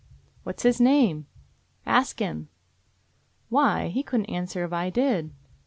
"What's 0.41 0.63
his 0.63 0.81
name?" 0.81 1.27
"Ask 1.85 2.17
Him." 2.17 2.49
"Why? 3.49 3.89
He 3.89 4.01
couldn't 4.01 4.25
answer 4.31 4.65
if 4.65 4.73
I 4.73 4.89
did." 4.89 5.29